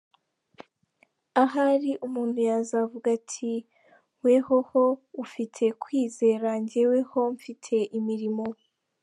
[1.43, 3.51] Ahari umuntu yazavuga ati:
[4.23, 4.83] “wehoho
[5.23, 8.45] ufite kwizera, jyeweho mfite imirimo.